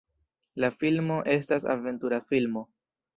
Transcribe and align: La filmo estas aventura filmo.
La 0.63 0.69
filmo 0.77 1.17
estas 1.33 1.67
aventura 1.75 2.19
filmo. 2.31 2.65